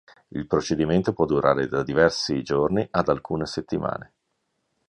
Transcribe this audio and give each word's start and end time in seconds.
Il 0.29 0.47
procedimento 0.47 1.13
può 1.13 1.25
durare 1.25 1.67
da 1.67 1.83
diversi 1.83 2.41
giorni 2.41 2.87
ad 2.89 3.09
alcune 3.09 3.45
settimane. 3.45 4.13